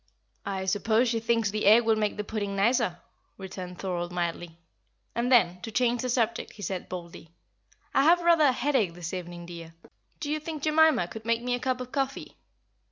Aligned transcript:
"I 0.47 0.65
suppose 0.65 1.09
she 1.09 1.19
thinks 1.19 1.51
the 1.51 1.67
egg 1.67 1.83
will 1.85 1.95
make 1.95 2.17
the 2.17 2.23
pudding 2.23 2.55
nicer," 2.55 2.97
returned 3.37 3.77
Thorold, 3.77 4.11
mildly; 4.11 4.57
and 5.13 5.31
then, 5.31 5.61
to 5.61 5.69
change 5.71 6.01
the 6.01 6.09
subject, 6.09 6.53
he 6.53 6.63
said, 6.63 6.89
boldly, 6.89 7.29
"I 7.93 8.01
have 8.05 8.19
rather 8.23 8.45
a 8.45 8.51
headache 8.51 8.95
this 8.95 9.13
evening, 9.13 9.45
dear. 9.45 9.75
Do 10.19 10.31
you 10.31 10.39
think 10.39 10.63
Jemima 10.63 11.07
could 11.07 11.23
make 11.23 11.43
me 11.43 11.53
a 11.53 11.59
cup 11.59 11.79
of 11.81 11.91
coffee?" 11.91 12.35